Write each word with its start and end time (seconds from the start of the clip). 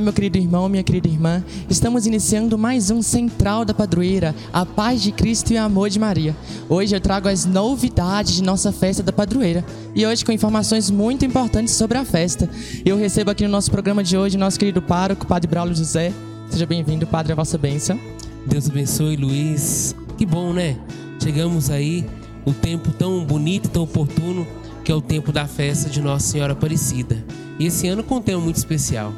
Meu 0.00 0.14
querido 0.14 0.38
irmão, 0.38 0.66
minha 0.66 0.82
querida 0.82 1.08
irmã. 1.08 1.44
Estamos 1.68 2.06
iniciando 2.06 2.56
mais 2.56 2.90
um 2.90 3.02
Central 3.02 3.66
da 3.66 3.74
Padroeira, 3.74 4.34
a 4.50 4.64
paz 4.64 5.02
de 5.02 5.12
Cristo 5.12 5.52
e 5.52 5.56
o 5.56 5.62
amor 5.62 5.90
de 5.90 5.98
Maria. 5.98 6.34
Hoje 6.70 6.96
eu 6.96 7.00
trago 7.00 7.28
as 7.28 7.44
novidades 7.44 8.36
de 8.36 8.42
nossa 8.42 8.72
festa 8.72 9.02
da 9.02 9.12
Padroeira 9.12 9.62
e 9.94 10.06
hoje 10.06 10.24
com 10.24 10.32
informações 10.32 10.90
muito 10.90 11.26
importantes 11.26 11.74
sobre 11.74 11.98
a 11.98 12.04
festa. 12.04 12.48
Eu 12.82 12.96
recebo 12.96 13.30
aqui 13.30 13.44
no 13.44 13.50
nosso 13.50 13.70
programa 13.70 14.02
de 14.02 14.16
hoje 14.16 14.38
nosso 14.38 14.58
querido 14.58 14.80
pároco, 14.80 15.26
Padre 15.26 15.50
Braulio 15.50 15.74
José. 15.74 16.14
Seja 16.48 16.64
bem-vindo, 16.64 17.06
Padre, 17.06 17.32
a 17.32 17.36
vossa 17.36 17.58
bênção. 17.58 18.00
Deus 18.46 18.70
abençoe, 18.70 19.16
Luiz. 19.16 19.94
Que 20.16 20.24
bom, 20.24 20.54
né? 20.54 20.78
Chegamos 21.22 21.68
aí, 21.68 22.06
o 22.46 22.54
tempo 22.54 22.90
tão 22.92 23.22
bonito, 23.22 23.68
tão 23.68 23.82
oportuno, 23.82 24.46
que 24.82 24.90
é 24.90 24.94
o 24.94 25.02
tempo 25.02 25.30
da 25.30 25.46
festa 25.46 25.90
de 25.90 26.00
Nossa 26.00 26.26
Senhora 26.26 26.54
Aparecida. 26.54 27.22
E 27.58 27.66
esse 27.66 27.86
ano 27.86 28.02
com 28.02 28.16
um 28.16 28.22
tema 28.22 28.40
muito 28.40 28.56
especial 28.56 29.12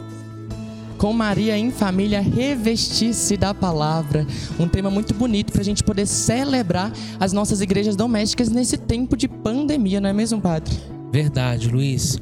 com 1.02 1.12
Maria 1.12 1.58
em 1.58 1.72
família, 1.72 2.20
revestir-se 2.20 3.36
da 3.36 3.52
palavra. 3.52 4.24
Um 4.56 4.68
tema 4.68 4.88
muito 4.88 5.12
bonito 5.12 5.52
para 5.52 5.60
a 5.60 5.64
gente 5.64 5.82
poder 5.82 6.06
celebrar 6.06 6.92
as 7.18 7.32
nossas 7.32 7.60
igrejas 7.60 7.96
domésticas 7.96 8.48
nesse 8.48 8.78
tempo 8.78 9.16
de 9.16 9.26
pandemia, 9.26 10.00
não 10.00 10.08
é 10.08 10.12
mesmo, 10.12 10.40
Padre? 10.40 10.72
Verdade, 11.10 11.68
Luiz. 11.68 12.20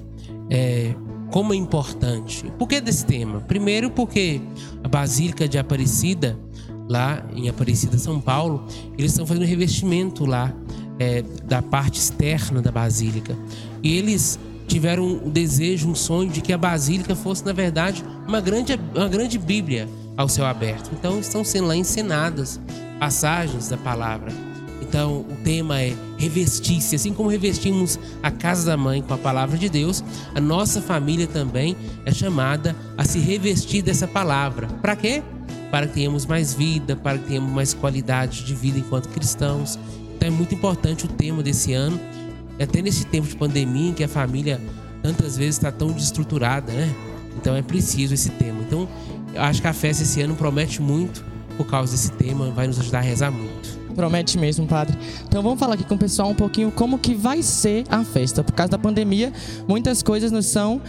É, 0.48 0.94
como 1.30 1.52
é 1.52 1.56
importante. 1.56 2.50
Por 2.58 2.66
que 2.66 2.80
desse 2.80 3.04
tema? 3.04 3.40
Primeiro, 3.42 3.90
porque 3.90 4.40
a 4.82 4.88
Basílica 4.88 5.46
de 5.46 5.58
Aparecida, 5.58 6.38
lá 6.88 7.22
em 7.36 7.50
Aparecida, 7.50 7.98
São 7.98 8.18
Paulo, 8.18 8.64
eles 8.96 9.12
estão 9.12 9.26
fazendo 9.26 9.44
revestimento 9.44 10.24
lá 10.24 10.54
é, 10.98 11.22
da 11.46 11.60
parte 11.60 12.00
externa 12.00 12.62
da 12.62 12.72
Basílica. 12.72 13.36
E 13.82 13.98
eles 13.98 14.38
tiveram 14.70 15.04
um 15.04 15.28
desejo, 15.28 15.88
um 15.88 15.94
sonho 15.94 16.30
de 16.30 16.40
que 16.40 16.52
a 16.52 16.58
Basílica 16.58 17.16
fosse, 17.16 17.44
na 17.44 17.52
verdade, 17.52 18.04
uma 18.26 18.40
grande, 18.40 18.78
uma 18.94 19.08
grande 19.08 19.36
Bíblia 19.36 19.88
ao 20.16 20.28
céu 20.28 20.46
aberto. 20.46 20.90
Então, 20.92 21.18
estão 21.18 21.44
sendo 21.44 21.66
lá 21.66 21.76
ensinadas 21.76 22.60
passagens 23.00 23.68
da 23.68 23.76
palavra. 23.76 24.32
Então, 24.80 25.20
o 25.28 25.36
tema 25.42 25.80
é 25.80 25.94
revestir-se. 26.16 26.94
Assim 26.94 27.12
como 27.12 27.28
revestimos 27.28 27.98
a 28.22 28.30
casa 28.30 28.64
da 28.66 28.76
mãe 28.76 29.02
com 29.02 29.12
a 29.12 29.18
palavra 29.18 29.58
de 29.58 29.68
Deus, 29.68 30.04
a 30.34 30.40
nossa 30.40 30.80
família 30.80 31.26
também 31.26 31.76
é 32.06 32.12
chamada 32.12 32.74
a 32.96 33.04
se 33.04 33.18
revestir 33.18 33.82
dessa 33.82 34.06
palavra. 34.06 34.68
Para 34.80 34.94
quê? 34.94 35.22
Para 35.70 35.88
que 35.88 35.94
tenhamos 35.94 36.26
mais 36.26 36.54
vida, 36.54 36.94
para 36.94 37.18
que 37.18 37.26
tenhamos 37.26 37.52
mais 37.52 37.74
qualidade 37.74 38.44
de 38.44 38.54
vida 38.54 38.78
enquanto 38.78 39.08
cristãos. 39.08 39.78
Então, 40.14 40.28
é 40.28 40.30
muito 40.30 40.54
importante 40.54 41.06
o 41.06 41.08
tema 41.08 41.42
desse 41.42 41.72
ano 41.72 41.98
até 42.64 42.82
nesse 42.82 43.06
tempo 43.06 43.26
de 43.26 43.36
pandemia 43.36 43.90
em 43.90 43.94
que 43.94 44.04
a 44.04 44.08
família 44.08 44.60
tantas 45.02 45.36
vezes 45.36 45.56
está 45.56 45.72
tão 45.72 45.92
desestruturada, 45.92 46.72
né? 46.72 46.94
Então 47.36 47.54
é 47.56 47.62
preciso 47.62 48.14
esse 48.14 48.30
tema. 48.30 48.60
Então 48.60 48.88
eu 49.34 49.42
acho 49.42 49.60
que 49.60 49.68
a 49.68 49.72
festa 49.72 50.02
esse 50.02 50.20
ano 50.20 50.34
promete 50.34 50.82
muito 50.82 51.24
por 51.56 51.66
causa 51.66 51.92
desse 51.92 52.12
tema, 52.12 52.50
vai 52.50 52.66
nos 52.66 52.78
ajudar 52.78 52.98
a 52.98 53.02
rezar 53.02 53.30
muito. 53.30 53.78
Promete 53.94 54.38
mesmo, 54.38 54.66
padre. 54.66 54.96
Então 55.26 55.42
vamos 55.42 55.58
falar 55.58 55.74
aqui 55.74 55.84
com 55.84 55.94
o 55.94 55.98
pessoal 55.98 56.30
um 56.30 56.34
pouquinho 56.34 56.70
como 56.70 56.98
que 56.98 57.14
vai 57.14 57.42
ser 57.42 57.84
a 57.88 58.04
festa. 58.04 58.42
Por 58.42 58.52
causa 58.52 58.70
da 58.70 58.78
pandemia, 58.78 59.32
muitas 59.68 60.02
coisas 60.02 60.30
nos 60.30 60.46
são 60.46 60.80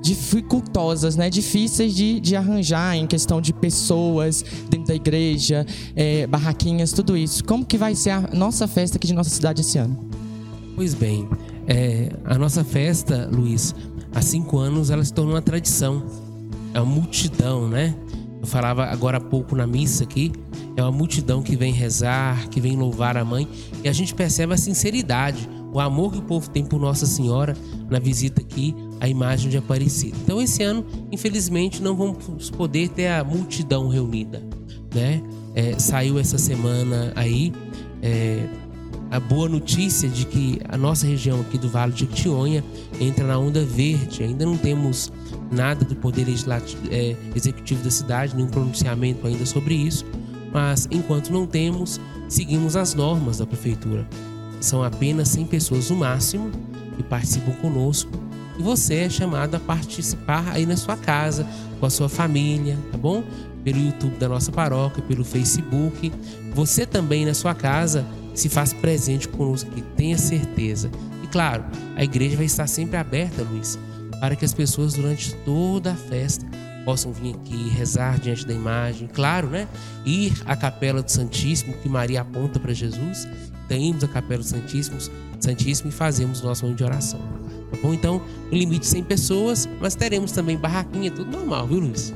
dificultosas, 0.00 1.16
né? 1.16 1.30
Difíceis 1.30 1.94
de, 1.94 2.20
de 2.20 2.36
arranjar 2.36 2.96
em 2.96 3.06
questão 3.06 3.40
de 3.40 3.52
pessoas 3.52 4.44
dentro 4.68 4.88
da 4.88 4.94
igreja, 4.94 5.66
é, 5.96 6.26
barraquinhas, 6.26 6.92
tudo 6.92 7.16
isso. 7.16 7.42
Como 7.44 7.64
que 7.64 7.78
vai 7.78 7.94
ser 7.94 8.10
a 8.10 8.20
nossa 8.32 8.68
festa 8.68 8.98
aqui 8.98 9.06
de 9.06 9.14
nossa 9.14 9.30
cidade 9.30 9.62
esse 9.62 9.78
ano? 9.78 10.23
Pois 10.74 10.92
bem, 10.92 11.28
é, 11.66 12.10
a 12.24 12.36
nossa 12.36 12.64
festa, 12.64 13.28
Luiz, 13.32 13.74
há 14.12 14.20
cinco 14.20 14.58
anos 14.58 14.90
ela 14.90 15.04
se 15.04 15.12
tornou 15.12 15.34
uma 15.34 15.42
tradição. 15.42 16.04
É 16.72 16.80
uma 16.80 16.92
multidão, 16.92 17.68
né? 17.68 17.94
Eu 18.40 18.46
falava 18.46 18.84
agora 18.84 19.18
há 19.18 19.20
pouco 19.20 19.54
na 19.54 19.66
missa 19.66 20.02
aqui. 20.02 20.32
É 20.76 20.82
uma 20.82 20.90
multidão 20.90 21.42
que 21.42 21.54
vem 21.54 21.72
rezar, 21.72 22.48
que 22.48 22.60
vem 22.60 22.76
louvar 22.76 23.16
a 23.16 23.24
mãe. 23.24 23.48
E 23.84 23.88
a 23.88 23.92
gente 23.92 24.12
percebe 24.12 24.52
a 24.52 24.56
sinceridade, 24.56 25.48
o 25.72 25.78
amor 25.78 26.12
que 26.12 26.18
o 26.18 26.22
povo 26.22 26.50
tem 26.50 26.64
por 26.64 26.80
Nossa 26.80 27.06
Senhora 27.06 27.56
na 27.88 28.00
visita 28.00 28.42
aqui 28.42 28.74
à 29.00 29.08
imagem 29.08 29.50
de 29.50 29.56
Aparecida. 29.56 30.16
Então, 30.22 30.42
esse 30.42 30.62
ano, 30.64 30.84
infelizmente, 31.12 31.80
não 31.80 31.94
vamos 31.94 32.50
poder 32.50 32.88
ter 32.88 33.08
a 33.08 33.22
multidão 33.22 33.88
reunida, 33.88 34.42
né? 34.92 35.22
É, 35.54 35.78
saiu 35.78 36.18
essa 36.18 36.36
semana 36.36 37.12
aí. 37.14 37.52
É, 38.02 38.46
a 39.14 39.20
boa 39.20 39.48
notícia 39.48 40.08
de 40.08 40.26
que 40.26 40.60
a 40.68 40.76
nossa 40.76 41.06
região 41.06 41.40
aqui 41.40 41.56
do 41.56 41.68
Vale 41.68 41.92
de 41.92 42.00
Jequitinhonha 42.00 42.64
entra 43.00 43.24
na 43.24 43.38
onda 43.38 43.64
verde. 43.64 44.24
Ainda 44.24 44.44
não 44.44 44.56
temos 44.56 45.12
nada 45.52 45.84
do 45.84 45.94
poder 45.94 46.26
é, 46.90 47.16
executivo 47.32 47.84
da 47.84 47.92
cidade, 47.92 48.34
nenhum 48.34 48.48
pronunciamento 48.48 49.24
ainda 49.24 49.46
sobre 49.46 49.76
isso. 49.76 50.04
Mas 50.52 50.88
enquanto 50.90 51.30
não 51.30 51.46
temos, 51.46 52.00
seguimos 52.28 52.74
as 52.74 52.94
normas 52.94 53.38
da 53.38 53.46
prefeitura. 53.46 54.04
São 54.60 54.82
apenas 54.82 55.28
100 55.28 55.46
pessoas 55.46 55.90
no 55.90 55.96
máximo 55.96 56.50
que 56.96 57.02
participam 57.04 57.52
conosco. 57.52 58.10
E 58.58 58.62
você 58.64 58.94
é 58.96 59.08
chamado 59.08 59.54
a 59.54 59.60
participar 59.60 60.48
aí 60.48 60.66
na 60.66 60.76
sua 60.76 60.96
casa, 60.96 61.46
com 61.78 61.86
a 61.86 61.90
sua 61.90 62.08
família, 62.08 62.76
tá 62.90 62.98
bom? 62.98 63.22
Pelo 63.62 63.78
YouTube 63.78 64.16
da 64.16 64.28
nossa 64.28 64.50
paróquia, 64.50 65.04
pelo 65.04 65.24
Facebook. 65.24 66.12
Você 66.52 66.84
também 66.84 67.24
na 67.24 67.32
sua 67.32 67.54
casa 67.54 68.04
se 68.34 68.48
faz 68.48 68.72
presente 68.72 69.28
conosco 69.28 69.70
aqui, 69.70 69.82
tenha 69.96 70.18
certeza. 70.18 70.90
E 71.22 71.26
claro, 71.28 71.64
a 71.96 72.04
igreja 72.04 72.36
vai 72.36 72.46
estar 72.46 72.66
sempre 72.66 72.96
aberta, 72.96 73.42
Luiz, 73.42 73.78
para 74.20 74.36
que 74.36 74.44
as 74.44 74.52
pessoas 74.52 74.94
durante 74.94 75.34
toda 75.44 75.92
a 75.92 75.96
festa 75.96 76.44
possam 76.84 77.12
vir 77.12 77.34
aqui 77.34 77.68
rezar 77.70 78.18
diante 78.18 78.46
da 78.46 78.52
imagem, 78.52 79.08
claro, 79.08 79.48
né? 79.48 79.66
Ir 80.04 80.34
à 80.44 80.54
capela 80.54 81.02
do 81.02 81.10
Santíssimo, 81.10 81.72
que 81.78 81.88
Maria 81.88 82.20
aponta 82.20 82.60
para 82.60 82.74
Jesus. 82.74 83.26
Temos 83.66 84.04
a 84.04 84.08
capela 84.08 84.42
do 84.42 84.46
Santíssimo, 84.46 84.98
Santíssimo 85.40 85.88
e 85.88 85.92
fazemos 85.92 86.42
o 86.42 86.44
nosso 86.44 86.64
momento 86.64 86.78
de 86.78 86.84
oração. 86.84 87.20
Tá 87.70 87.78
bom? 87.82 87.94
Então, 87.94 88.20
o 88.50 88.54
limite 88.54 88.86
100 88.86 89.04
pessoas, 89.04 89.68
mas 89.80 89.94
teremos 89.94 90.32
também 90.32 90.58
barraquinha, 90.58 91.10
tudo 91.10 91.30
normal, 91.30 91.66
viu, 91.66 91.80
Luiz? 91.80 92.12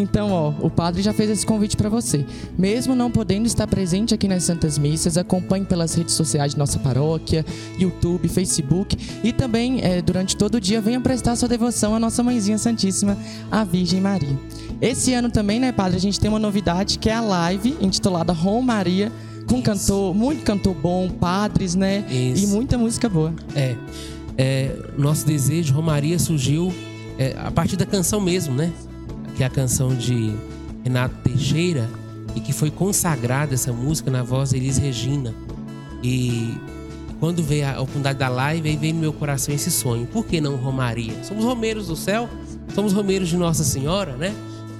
Então, 0.00 0.32
ó, 0.32 0.48
o 0.60 0.70
padre 0.70 1.02
já 1.02 1.12
fez 1.12 1.28
esse 1.28 1.44
convite 1.44 1.76
para 1.76 1.90
você. 1.90 2.24
Mesmo 2.58 2.94
não 2.94 3.10
podendo 3.10 3.46
estar 3.46 3.66
presente 3.66 4.14
aqui 4.14 4.26
nas 4.26 4.44
Santas 4.44 4.78
Missas, 4.78 5.18
acompanhe 5.18 5.66
pelas 5.66 5.94
redes 5.94 6.14
sociais 6.14 6.52
de 6.52 6.58
nossa 6.58 6.78
paróquia, 6.78 7.44
YouTube, 7.78 8.26
Facebook 8.28 8.96
e 9.22 9.32
também 9.32 9.80
é, 9.82 10.00
durante 10.00 10.36
todo 10.36 10.54
o 10.54 10.60
dia 10.60 10.80
venha 10.80 11.00
prestar 11.00 11.36
sua 11.36 11.48
devoção 11.48 11.94
à 11.94 11.98
nossa 11.98 12.22
Mãezinha 12.22 12.56
Santíssima, 12.56 13.16
a 13.50 13.62
Virgem 13.62 14.00
Maria. 14.00 14.38
Esse 14.80 15.12
ano 15.12 15.30
também, 15.30 15.60
né, 15.60 15.70
padre, 15.70 15.98
a 15.98 16.00
gente 16.00 16.18
tem 16.18 16.30
uma 16.30 16.38
novidade 16.38 16.98
que 16.98 17.10
é 17.10 17.14
a 17.14 17.20
live 17.20 17.76
intitulada 17.80 18.32
Rom 18.32 18.62
Maria 18.62 19.12
com 19.46 19.60
cantor, 19.60 20.14
muito 20.14 20.42
cantor 20.44 20.74
bom, 20.74 21.10
padres, 21.10 21.74
né? 21.74 22.04
Isso. 22.08 22.44
E 22.44 22.46
muita 22.46 22.78
música 22.78 23.08
boa. 23.08 23.34
É. 23.54 23.76
é 24.38 24.76
nosso 24.96 25.26
desejo, 25.26 25.74
Romaria 25.74 26.18
surgiu 26.18 26.72
é, 27.18 27.36
a 27.36 27.50
partir 27.50 27.76
da 27.76 27.84
canção 27.84 28.20
mesmo, 28.20 28.54
né? 28.54 28.72
Que 29.40 29.44
é 29.44 29.46
a 29.46 29.50
canção 29.50 29.94
de 29.94 30.34
Renato 30.84 31.14
Teixeira 31.24 31.88
e 32.36 32.40
que 32.40 32.52
foi 32.52 32.70
consagrada 32.70 33.54
essa 33.54 33.72
música 33.72 34.10
na 34.10 34.22
voz 34.22 34.50
de 34.50 34.58
Elis 34.58 34.76
Regina. 34.76 35.34
E 36.02 36.58
quando 37.18 37.42
veio 37.42 37.66
a 37.66 37.80
oportunidade 37.80 38.18
da 38.18 38.28
live, 38.28 38.68
aí 38.68 38.76
veio 38.76 38.92
no 38.92 39.00
meu 39.00 39.14
coração 39.14 39.54
esse 39.54 39.70
sonho. 39.70 40.06
Por 40.08 40.26
que 40.26 40.42
não 40.42 40.56
Romaria? 40.56 41.24
Somos 41.24 41.42
romeiros 41.42 41.86
do 41.86 41.96
céu, 41.96 42.28
somos 42.74 42.92
romeiros 42.92 43.30
de 43.30 43.38
Nossa 43.38 43.64
Senhora, 43.64 44.14
né? 44.14 44.34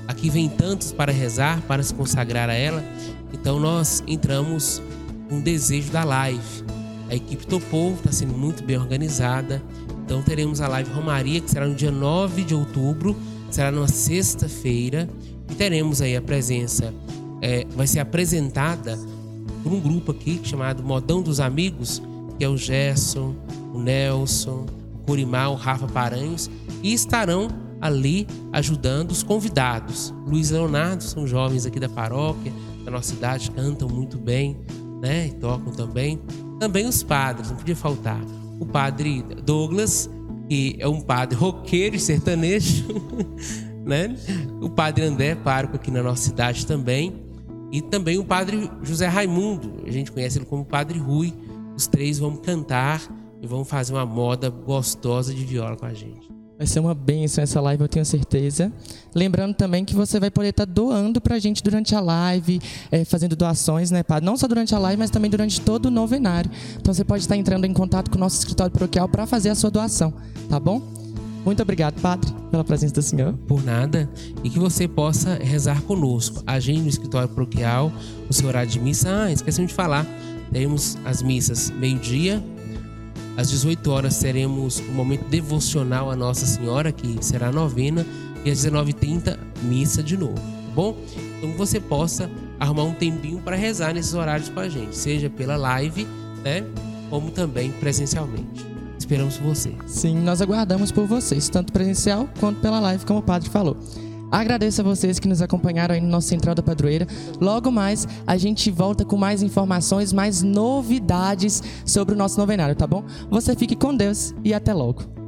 Aqui 0.06 0.28
vem 0.28 0.46
tantos 0.46 0.92
para 0.92 1.10
rezar, 1.10 1.62
para 1.62 1.82
se 1.82 1.94
consagrar 1.94 2.50
a 2.50 2.54
ela. 2.54 2.84
Então 3.32 3.58
nós 3.58 4.04
entramos 4.06 4.82
um 5.30 5.40
desejo 5.40 5.90
da 5.90 6.04
live. 6.04 6.64
A 7.08 7.14
equipe 7.14 7.46
topou, 7.46 7.94
está 7.94 8.12
sendo 8.12 8.34
muito 8.34 8.62
bem 8.62 8.76
organizada. 8.76 9.62
Então 10.04 10.20
teremos 10.20 10.60
a 10.60 10.68
live 10.68 10.90
Romaria, 10.92 11.40
que 11.40 11.50
será 11.50 11.66
no 11.66 11.74
dia 11.74 11.90
9 11.90 12.44
de 12.44 12.54
outubro, 12.54 13.16
será 13.54 13.70
numa 13.70 13.88
sexta-feira 13.88 15.08
e 15.50 15.54
teremos 15.54 16.00
aí 16.00 16.16
a 16.16 16.22
presença, 16.22 16.94
é, 17.42 17.66
vai 17.70 17.86
ser 17.86 18.00
apresentada 18.00 18.98
por 19.62 19.72
um 19.72 19.80
grupo 19.80 20.12
aqui 20.12 20.40
chamado 20.42 20.82
Modão 20.82 21.22
dos 21.22 21.40
Amigos, 21.40 22.02
que 22.38 22.44
é 22.44 22.48
o 22.48 22.56
Gerson, 22.56 23.34
o 23.74 23.78
Nelson, 23.78 24.66
o 24.94 24.98
Corimar, 25.06 25.50
o 25.50 25.54
Rafa 25.54 25.86
Paranhos, 25.86 26.50
e 26.82 26.92
estarão 26.92 27.48
ali 27.80 28.26
ajudando 28.52 29.10
os 29.10 29.22
convidados. 29.22 30.14
Luiz 30.26 30.50
Leonardo 30.50 31.02
são 31.02 31.26
jovens 31.26 31.66
aqui 31.66 31.80
da 31.80 31.88
paróquia, 31.88 32.52
da 32.84 32.90
nossa 32.90 33.14
cidade, 33.14 33.50
cantam 33.50 33.88
muito 33.88 34.18
bem, 34.18 34.56
né? 35.00 35.28
E 35.28 35.32
tocam 35.32 35.72
também. 35.72 36.20
Também 36.58 36.86
os 36.86 37.02
padres, 37.02 37.50
não 37.50 37.56
podia 37.56 37.76
faltar. 37.76 38.20
O 38.58 38.66
padre 38.66 39.22
Douglas, 39.44 40.10
que 40.50 40.74
é 40.80 40.88
um 40.88 41.00
padre 41.00 41.38
roqueiro 41.38 41.94
e 41.94 42.00
sertanejo, 42.00 42.84
né? 43.86 44.16
O 44.60 44.68
padre 44.68 45.04
André, 45.04 45.36
pároco 45.36 45.76
aqui 45.76 45.92
na 45.92 46.02
nossa 46.02 46.24
cidade 46.24 46.66
também. 46.66 47.22
E 47.70 47.80
também 47.80 48.18
o 48.18 48.24
padre 48.24 48.68
José 48.82 49.06
Raimundo, 49.06 49.84
a 49.86 49.90
gente 49.92 50.10
conhece 50.10 50.38
ele 50.38 50.46
como 50.46 50.64
Padre 50.64 50.98
Rui. 50.98 51.32
Os 51.76 51.86
três 51.86 52.18
vão 52.18 52.34
cantar 52.34 53.00
e 53.40 53.46
vão 53.46 53.64
fazer 53.64 53.92
uma 53.92 54.04
moda 54.04 54.50
gostosa 54.50 55.32
de 55.32 55.44
viola 55.44 55.76
com 55.76 55.86
a 55.86 55.94
gente. 55.94 56.28
Vai 56.60 56.66
ser 56.66 56.78
uma 56.78 56.94
bênção 56.94 57.42
essa 57.42 57.58
live, 57.58 57.84
eu 57.84 57.88
tenho 57.88 58.04
certeza. 58.04 58.70
Lembrando 59.14 59.54
também 59.54 59.82
que 59.82 59.94
você 59.94 60.20
vai 60.20 60.30
poder 60.30 60.50
estar 60.50 60.66
tá 60.66 60.70
doando 60.70 61.18
para 61.18 61.36
a 61.36 61.38
gente 61.38 61.62
durante 61.62 61.94
a 61.94 62.00
live, 62.00 62.60
é, 62.92 63.02
fazendo 63.02 63.34
doações, 63.34 63.90
né, 63.90 64.02
Padre? 64.02 64.26
Não 64.26 64.36
só 64.36 64.46
durante 64.46 64.74
a 64.74 64.78
live, 64.78 64.98
mas 64.98 65.08
também 65.08 65.30
durante 65.30 65.58
todo 65.58 65.86
o 65.86 65.90
novenário. 65.90 66.50
Então 66.78 66.92
você 66.92 67.02
pode 67.02 67.22
estar 67.22 67.34
entrando 67.34 67.64
em 67.64 67.72
contato 67.72 68.10
com 68.10 68.18
o 68.18 68.20
nosso 68.20 68.40
escritório 68.40 68.70
paroquial 68.70 69.08
para 69.08 69.26
fazer 69.26 69.48
a 69.48 69.54
sua 69.54 69.70
doação, 69.70 70.12
tá 70.50 70.60
bom? 70.60 70.82
Muito 71.46 71.62
obrigado, 71.62 71.98
Padre, 71.98 72.30
pela 72.50 72.62
presença 72.62 72.92
do 72.92 73.00
Senhor. 73.00 73.32
Por 73.48 73.64
nada. 73.64 74.06
E 74.44 74.50
que 74.50 74.58
você 74.58 74.86
possa 74.86 75.36
rezar 75.36 75.80
conosco. 75.84 76.42
Agende 76.46 76.82
no 76.82 76.88
escritório 76.90 77.30
paroquial, 77.30 77.90
o 78.28 78.34
seu 78.34 78.46
horário 78.46 78.70
de 78.70 78.78
missa. 78.78 79.08
Ah, 79.08 79.32
esquecemos 79.32 79.70
de 79.70 79.74
falar. 79.74 80.06
Temos 80.52 80.98
as 81.06 81.22
missas 81.22 81.70
meio-dia, 81.70 82.44
às 83.40 83.48
18 83.48 83.90
horas 83.90 84.18
teremos 84.18 84.80
um 84.80 84.92
momento 84.92 85.24
devocional 85.28 86.10
a 86.10 86.16
Nossa 86.16 86.44
Senhora, 86.44 86.92
que 86.92 87.24
será 87.24 87.48
a 87.48 87.52
novena, 87.52 88.06
e 88.44 88.50
às 88.50 88.58
19h30, 88.58 89.38
missa 89.62 90.02
de 90.02 90.14
novo, 90.14 90.34
tá 90.34 90.74
bom? 90.74 90.96
Então 91.38 91.52
você 91.54 91.80
possa 91.80 92.30
arrumar 92.58 92.84
um 92.84 92.92
tempinho 92.92 93.40
para 93.40 93.56
rezar 93.56 93.94
nesses 93.94 94.12
horários 94.12 94.50
com 94.50 94.60
a 94.60 94.68
gente, 94.68 94.94
seja 94.94 95.30
pela 95.30 95.56
live, 95.56 96.06
né? 96.44 96.62
Como 97.08 97.30
também 97.30 97.70
presencialmente. 97.72 98.66
Esperamos 98.98 99.38
você. 99.38 99.72
Sim, 99.86 100.18
nós 100.18 100.42
aguardamos 100.42 100.92
por 100.92 101.06
vocês, 101.06 101.48
tanto 101.48 101.72
presencial 101.72 102.28
quanto 102.38 102.60
pela 102.60 102.78
live, 102.78 103.06
como 103.06 103.20
o 103.20 103.22
padre 103.22 103.48
falou. 103.48 103.76
Agradeço 104.30 104.80
a 104.80 104.84
vocês 104.84 105.18
que 105.18 105.28
nos 105.28 105.42
acompanharam 105.42 105.94
aí 105.94 106.00
no 106.00 106.08
nosso 106.08 106.28
Central 106.28 106.54
da 106.54 106.62
Padroeira. 106.62 107.06
Logo 107.40 107.70
mais 107.70 108.06
a 108.26 108.36
gente 108.36 108.70
volta 108.70 109.04
com 109.04 109.16
mais 109.16 109.42
informações, 109.42 110.12
mais 110.12 110.42
novidades 110.42 111.62
sobre 111.84 112.14
o 112.14 112.18
nosso 112.18 112.38
novenário, 112.38 112.74
tá 112.74 112.86
bom? 112.86 113.04
Você 113.30 113.56
fique 113.56 113.74
com 113.74 113.94
Deus 113.94 114.34
e 114.44 114.54
até 114.54 114.72
logo. 114.72 115.19